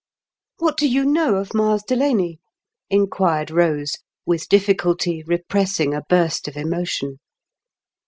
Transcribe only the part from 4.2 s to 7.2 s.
with difficulty repressing a burst of emotion.